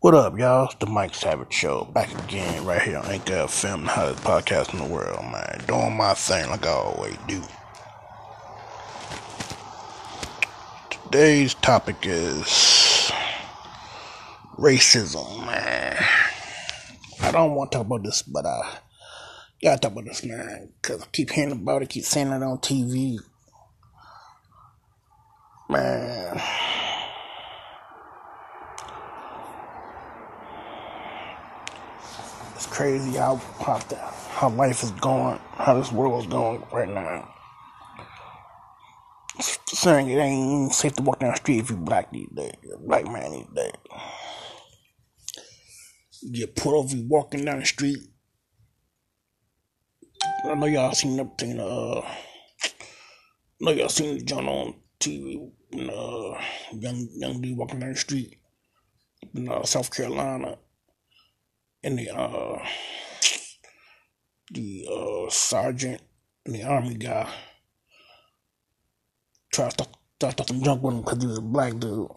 [0.00, 0.66] What up, y'all?
[0.66, 1.82] It's the Mike Savage Show.
[1.92, 5.60] Back again, right here on Anchor FM, the hottest podcast in the world, man.
[5.66, 7.42] Doing my thing like I always do.
[10.88, 13.10] Today's topic is
[14.56, 15.96] racism, man.
[17.20, 18.78] I don't want to talk about this, but I
[19.60, 22.58] gotta talk about this, man, because I keep hearing about it, keep seeing it on
[22.58, 23.18] TV.
[25.68, 26.40] Man.
[32.78, 33.80] Crazy how how,
[34.30, 37.28] how life is going, how this world is going right now.
[39.40, 42.52] Saying it ain't safe to walk down the street if you black these days,
[42.86, 43.72] black man these days.
[46.22, 47.98] You get pulled over, you walking down the street.
[50.44, 52.10] I know y'all seen the thing, uh, I
[53.60, 56.40] know y'all seen the John on TV, uh,
[56.74, 58.38] young young dude walking down the street
[59.34, 60.58] in uh, South Carolina
[61.82, 62.58] and the uh
[64.52, 66.00] the uh sergeant
[66.44, 67.28] and the army guy
[69.52, 69.86] tried to
[70.20, 72.08] tried to jump with him because he was a black dude.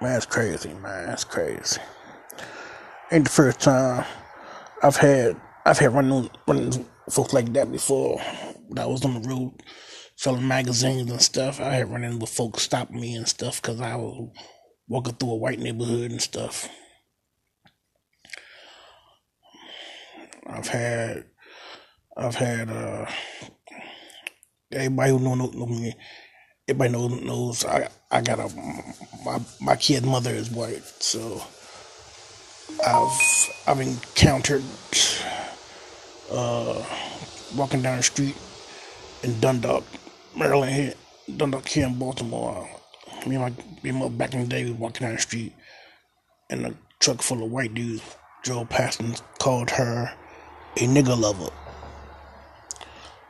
[0.00, 1.06] Man, that's crazy, man.
[1.06, 1.80] That's crazy.
[3.12, 4.04] Ain't the first time
[4.82, 8.20] I've had I've had running running folks like that before.
[8.68, 9.62] When I was on the road
[10.16, 11.60] selling magazines and stuff.
[11.60, 14.30] I had run into folks stopping me and stuff because I was
[14.88, 16.68] walking through a white neighborhood and stuff.
[20.46, 21.24] I've had,
[22.16, 23.06] I've had, uh,
[24.72, 25.94] everybody who know, know, know me,
[26.68, 28.54] everybody knows, knows I, I got a,
[29.24, 31.42] my, my kid mother is white, so
[32.86, 34.62] I've, I've encountered,
[36.30, 36.84] uh,
[37.56, 38.36] walking down the street
[39.24, 39.84] in Dundalk,
[40.36, 40.94] Maryland here,
[41.36, 42.68] Dundalk here in Baltimore.
[43.26, 45.52] Me and my, my back in the day, we walking down the street,
[46.48, 48.02] and a truck full of white dudes
[48.42, 50.12] drove past and called her
[50.76, 51.50] a nigger lover.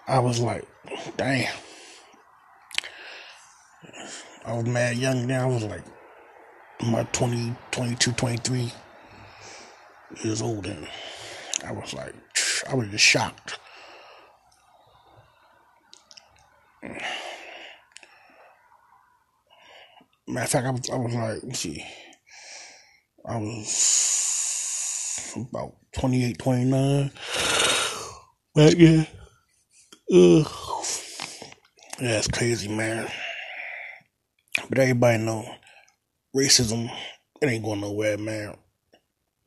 [0.06, 0.66] I was like,
[1.16, 1.53] damn.
[4.44, 5.41] I was mad young then.
[5.41, 5.82] I was like,
[6.84, 8.72] my 20, 22, 23
[10.22, 10.87] years old, and
[11.65, 12.15] I was like,
[12.69, 13.59] I was just shocked.
[20.28, 21.84] Matter of fact, I was, I was like, let's see,
[23.25, 27.10] I was about 28, 29
[28.54, 29.06] back then.
[30.12, 30.53] Ugh.
[32.00, 33.09] Yeah, it's crazy, man.
[34.69, 35.44] But everybody know
[36.34, 36.91] racism,
[37.41, 38.56] it ain't going nowhere, man.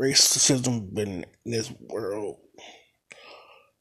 [0.01, 2.38] Racism been in this world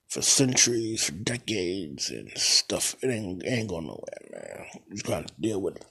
[0.08, 2.96] for centuries, for decades, and stuff.
[3.02, 4.66] It ain't, it ain't going nowhere, man.
[4.88, 5.84] You just gotta deal with it.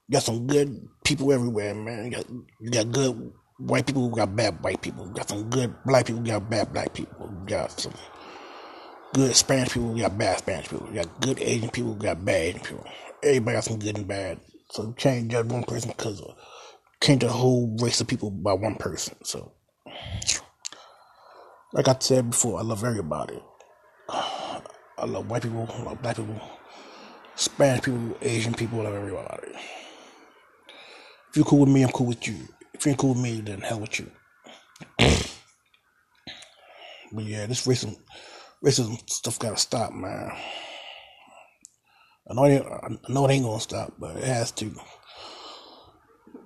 [0.11, 2.05] got some good people everywhere, man.
[2.05, 2.29] You got,
[2.59, 5.07] you got good white people, you got bad white people.
[5.07, 7.29] You got some good black people, you got bad black people.
[7.31, 7.93] You got some
[9.13, 10.87] good Spanish people, you got bad Spanish people.
[10.89, 12.85] You got good Asian people, you got bad Asian people.
[13.23, 14.39] Everybody got some good and bad.
[14.71, 16.21] So you can't judge one person because
[17.01, 19.15] can't judge a whole race of people by one person.
[19.23, 19.51] So,
[21.73, 23.41] like I said before, I love everybody.
[24.09, 26.39] I love white people, I love black people,
[27.35, 29.47] Spanish people, Asian people, I love everybody.
[31.31, 32.35] If you're cool with me, I'm cool with you.
[32.73, 34.11] If you ain't cool with me, then hell with you.
[34.99, 35.29] but
[37.23, 37.95] yeah, this racism,
[38.61, 40.29] racism stuff gotta stop, man.
[42.29, 44.75] I know, it, I know it ain't gonna stop, but it has to.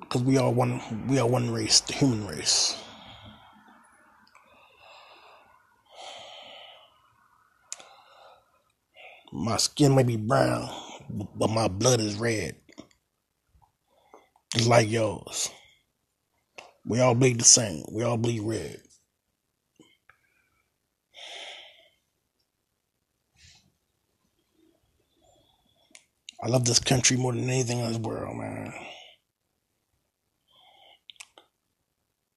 [0.09, 2.77] Cause we are one, we are one race, the human race.
[9.33, 10.69] My skin may be brown,
[11.09, 12.57] but my blood is red.
[14.55, 15.51] Just like yours.
[16.85, 17.83] We all bleed the same.
[17.91, 18.79] We all bleed red.
[26.41, 28.73] I love this country more than anything in this world, man.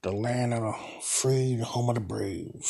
[0.03, 2.65] The land of the free, the home of the brave.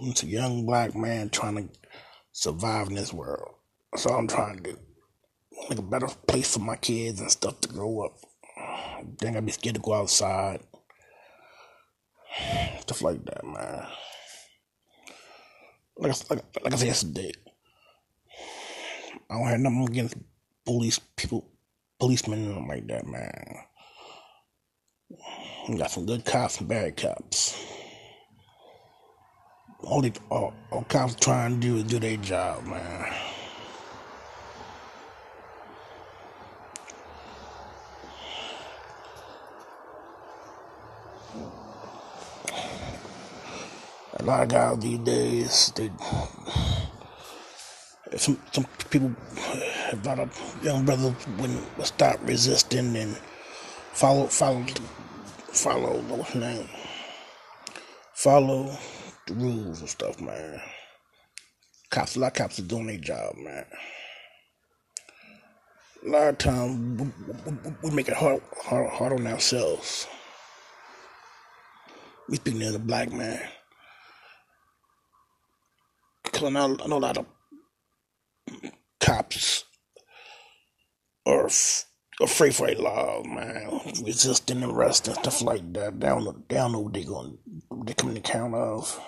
[0.00, 1.68] I'm a young black man trying to
[2.32, 3.54] survive in this world.
[3.92, 4.78] That's all I'm trying to do.
[5.68, 8.12] Make a better place for my kids and stuff to grow up.
[9.18, 10.60] Then I'd be scared to go outside.
[12.80, 13.86] Stuff like that, man.
[15.96, 17.32] Like, like, like I said yesterday,
[19.28, 20.16] I don't have nothing against
[20.64, 21.50] police people,
[21.98, 23.56] policemen and like that, man.
[25.68, 27.77] We got some good cops and bad cops.
[29.84, 33.14] Only all, all cops trying to do is do their job, man.
[44.14, 45.90] A lot of guys these days, they
[48.16, 49.14] some some people,
[49.92, 53.16] a lot of young brothers wouldn't stop resisting and
[53.92, 54.64] follow follow
[55.52, 56.68] follow what's the name
[58.12, 58.76] follow
[59.28, 60.60] the rules and stuff, man.
[61.90, 63.64] Cops, a lot of cops are doing their job, man.
[66.06, 70.06] A lot of times we, we, we make it hard, hard, hard on ourselves.
[72.28, 73.40] We speaking as a black man.
[76.24, 77.26] Because I know, I know a lot of
[79.00, 79.64] cops
[81.26, 81.86] are f-
[82.20, 83.80] afraid for a laws, man.
[84.04, 86.00] Resisting arrest and stuff like that.
[86.00, 87.38] They don't they don't know what they're going
[87.70, 89.00] to, they coming to count of.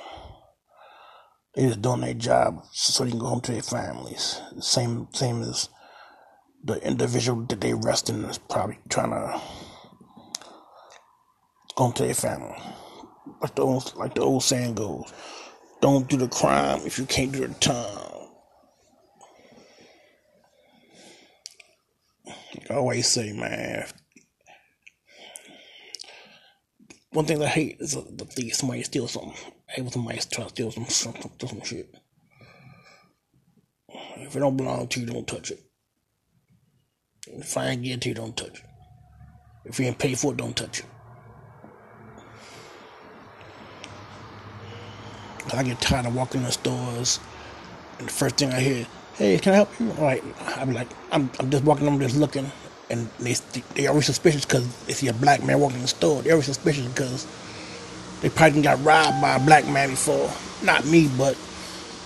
[1.54, 4.40] They just doing their job so they can go home to their families.
[4.60, 5.68] Same same as
[6.62, 9.40] the individual that they arresting is probably trying to
[11.74, 12.56] go home to their family.
[13.40, 15.12] Like the old, like the old saying goes,
[15.80, 18.10] don't do the crime if you can't do the time.
[22.68, 23.86] I always say, man,
[27.12, 28.54] one thing I hate is the thief.
[28.54, 29.34] Somebody steals something.
[29.68, 31.94] Hey, when somebody try to steal some, some, some shit.
[34.16, 35.60] If it don't belong to you, don't touch it.
[37.26, 38.64] If I ain't get to you, don't touch it.
[39.64, 40.86] If you ain't paid for it, don't touch it.
[45.52, 47.18] I get tired of walking in the stores,
[47.98, 50.22] and the first thing I hear, "Hey, can I help you?" All right,
[50.56, 52.50] I'm like, I'm, I'm just walking, I'm just looking,
[52.90, 53.34] and they
[53.74, 56.22] they always suspicious because they see a black man walking in the store.
[56.22, 57.26] They always suspicious because
[58.20, 60.30] they probably got robbed by a black man before.
[60.64, 61.36] Not me, but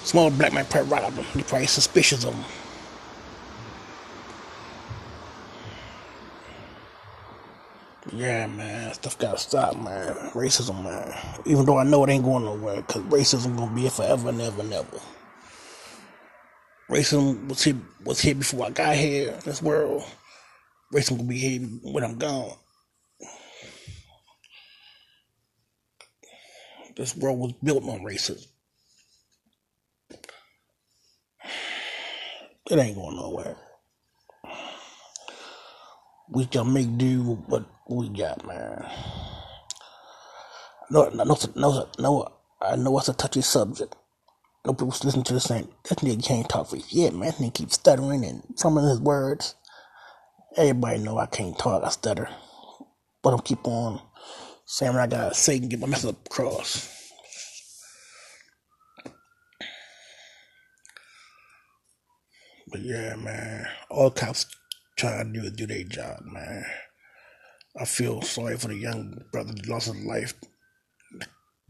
[0.05, 1.27] small black man probably robbed them.
[1.35, 2.45] They probably suspicious of them.
[8.13, 10.15] Yeah, man, stuff gotta stop, man.
[10.35, 11.15] Racism, man.
[11.47, 14.41] Even though I know it ain't going nowhere, cause racism gonna be here forever and
[14.41, 15.01] ever and ever.
[16.91, 20.05] Racism was here was here before I got here in this world.
[20.95, 22.57] Racism gonna be here when I'm gone.
[26.97, 28.47] This world was built on racism.
[32.71, 33.57] It ain't going nowhere.
[36.31, 38.87] We can make do with what we got, man.
[40.91, 42.29] No, no, no, no, no.
[42.63, 43.95] I know it's a touchy subject.
[44.67, 47.33] No people listen to this saying that nigga can't talk for shit, man.
[47.33, 49.57] Nigga keeps stuttering and fumbling his words.
[50.57, 51.83] Everybody know I can't talk.
[51.83, 52.29] I stutter,
[53.23, 54.01] but I'm keep on
[54.67, 57.11] saying what I gotta say and get my message across.
[62.71, 64.47] But yeah, man, all cops
[64.97, 66.65] trying to do is do their job, man.
[67.81, 70.35] I feel sorry for the young brother that lost his life.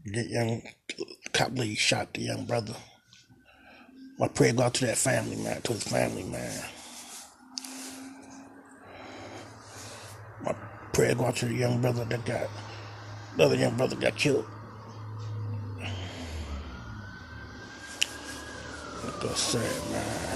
[0.05, 0.61] The young
[1.33, 2.75] cop lady shot the young brother.
[4.19, 6.53] My prayer go out to that family, man, to his family, man.
[10.95, 11.01] To
[11.45, 12.47] the young brother that got,
[13.35, 14.45] the other young brother got killed.
[19.21, 20.35] That's sad, man.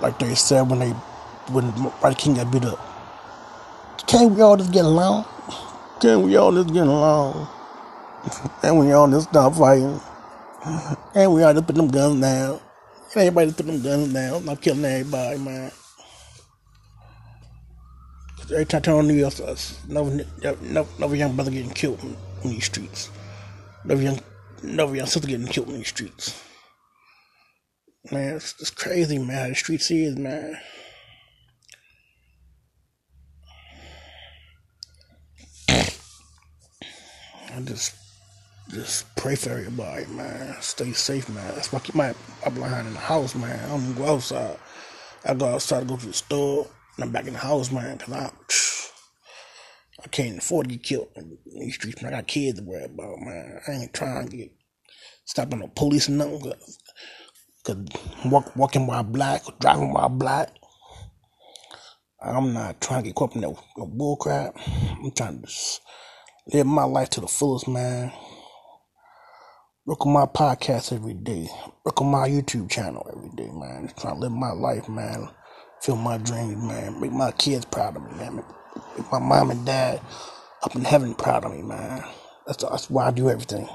[0.00, 0.90] like they said when they
[1.52, 1.66] when
[2.00, 2.78] Martin King got beat up.
[4.06, 5.26] Can't we all just get along?
[6.04, 7.48] Can't we all just get along?
[8.62, 9.98] and we all just stop fighting.
[11.14, 12.60] And we all just put them guns down.
[13.14, 14.44] And everybody just put them guns down.
[14.44, 15.72] Not killing everybody, man.
[18.42, 19.40] Every time I turn on the news,
[19.88, 23.08] another, young brother getting killed in, in these streets.
[23.84, 24.20] Another young,
[24.62, 26.38] another young sister getting killed in these streets.
[28.12, 29.38] Man, it's, it's crazy, man.
[29.38, 30.58] How the streets is, man.
[37.54, 37.94] I just
[38.70, 40.56] just pray for everybody, man.
[40.60, 41.54] Stay safe, man.
[41.54, 42.10] That's why I keep my
[42.44, 43.64] up behind in the house, man.
[43.64, 44.58] I don't go outside.
[45.24, 47.98] I go outside to go to the store, and I'm back in the house, man,
[47.98, 48.30] because I,
[50.04, 52.12] I can't afford to get killed in these streets, man.
[52.12, 53.60] I got kids to worry about, man.
[53.68, 54.52] I ain't trying to get
[55.24, 56.52] stopped on the police and nothing.
[57.62, 57.76] Cause
[58.24, 60.50] walk, walking while black, or driving while black.
[62.20, 64.56] I'm not trying to get caught up in no, no bull crap.
[64.56, 65.48] I'm trying to
[66.52, 68.12] live my life to the fullest, man.
[69.86, 71.48] Work on my podcast every day.
[71.84, 73.84] Work on my YouTube channel every day, man.
[73.84, 75.28] Just trying to live my life, man.
[75.80, 77.00] Feel my dreams, man.
[77.00, 78.36] Make my kids proud of me, man.
[78.36, 80.00] Make, my mom and dad
[80.62, 82.04] up in heaven proud of me, man.
[82.46, 83.68] That's, that's why I do everything.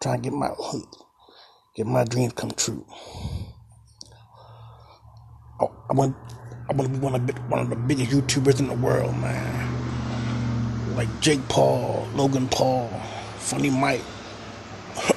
[0.00, 0.50] Trying to get my
[1.76, 2.84] get my dreams come true.
[5.60, 6.16] I, I want
[6.68, 9.71] I want to be one of one of the biggest YouTubers in the world, man.
[10.94, 12.88] Like Jake Paul, Logan Paul,
[13.38, 14.02] Funny Mike.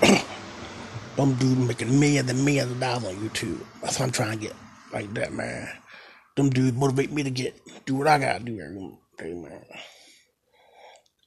[1.18, 3.60] Them dudes making millions and millions of dollars on YouTube.
[3.82, 4.56] That's what I'm trying to get.
[4.94, 5.70] Like that, man.
[6.36, 9.64] Them dudes motivate me to get do what I gotta do every day, man.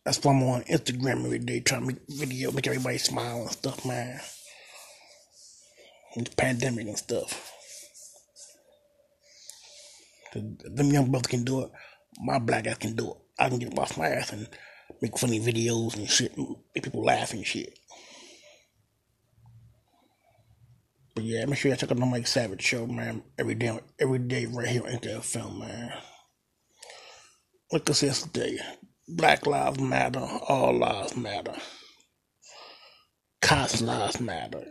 [0.04, 3.50] That's why I'm on Instagram every day trying to make video, make everybody smile and
[3.50, 4.20] stuff, man.
[6.16, 7.52] The pandemic and stuff.
[10.32, 11.70] Them young brothers can do it.
[12.20, 13.16] My black ass can do it.
[13.38, 14.48] I can get off my ass and
[15.00, 17.78] make funny videos and shit, and make people laugh and shit.
[21.14, 23.22] But yeah, make sure you check out the Mike Savage show, man.
[23.38, 25.92] Every day, every day, right here on NTF Film, man.
[27.72, 28.58] Like I said today,
[29.08, 31.54] Black Lives Matter, all lives matter.
[33.42, 34.64] Cost lives matter.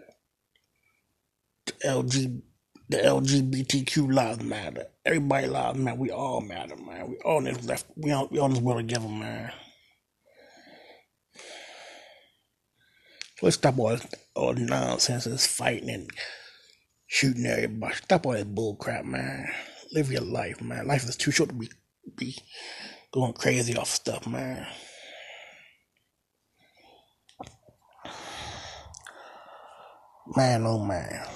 [1.66, 2.42] The LG,
[2.90, 4.88] the LGBTQ lives matter.
[5.06, 5.98] Everybody lives matter.
[5.98, 7.10] We all matter, man.
[7.10, 7.86] We all in this left.
[7.98, 9.52] We all, we all this world together, man.
[13.42, 13.98] Let's stop all
[14.36, 16.10] all the nonsense, this fighting and
[17.08, 17.96] shooting everybody.
[17.96, 19.48] Stop all that bull crap, man.
[19.94, 20.88] Live your life, man.
[20.88, 21.70] Life is too short to be
[22.18, 22.36] be
[23.12, 24.66] going crazy off stuff, man.
[30.36, 31.28] Man, oh man.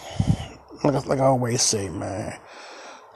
[0.84, 2.38] Like, like I always say, man.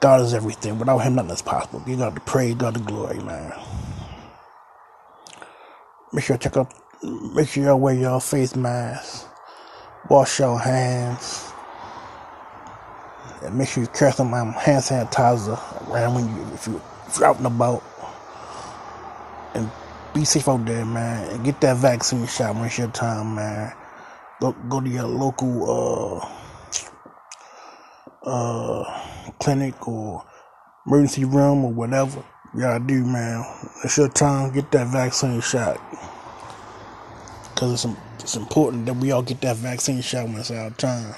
[0.00, 0.78] God is everything.
[0.78, 1.82] Without Him, nothing is possible.
[1.86, 3.52] You got to praise God the glory, man.
[6.12, 6.72] Make sure you check out.
[7.02, 9.26] Make sure y'all wear your face masks.
[10.10, 11.50] Wash your hands.
[13.42, 15.58] And make sure you carry some um, hand sanitizer
[15.90, 17.82] around when you if you if you're out and about.
[19.54, 19.70] And
[20.14, 21.30] be safe out there, man.
[21.30, 23.72] And get that vaccine shot when it's your time, man.
[24.40, 26.35] Go go to your local uh
[28.26, 28.84] uh
[29.38, 30.24] clinic or
[30.86, 32.24] emergency room or whatever.
[32.56, 33.44] Y'all do, man.
[33.84, 34.52] It's your time.
[34.52, 35.80] Get that vaccine shot.
[37.54, 41.14] Cause it's it's important that we all get that vaccine shot when it's our time.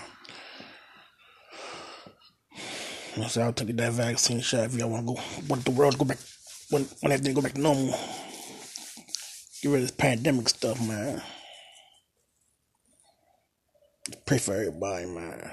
[3.15, 4.67] When it's our get that vaccine shot.
[4.67, 6.19] If y'all want to go, want the world to go back,
[6.71, 7.99] when when everything go back to normal,
[9.63, 11.23] get rid of this pandemic stuff, man.
[14.27, 15.51] Pray for everybody, man.